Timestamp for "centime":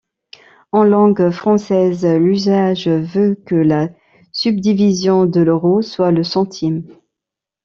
6.23-6.87